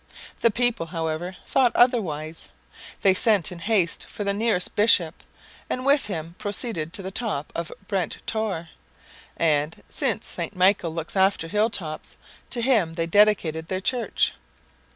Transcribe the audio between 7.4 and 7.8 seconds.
of